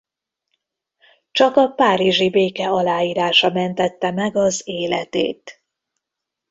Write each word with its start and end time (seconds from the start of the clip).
Csak 1.31 1.55
a 1.55 1.67
párizsi 1.67 2.29
béke 2.29 2.69
aláírása 2.69 3.49
mentette 3.49 4.11
meg 4.11 4.35
az 4.35 4.61
életét. 4.65 5.63